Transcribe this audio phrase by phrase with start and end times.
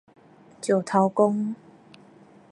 [0.63, 1.53] 石頭公